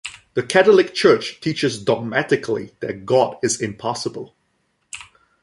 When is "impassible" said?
3.61-4.33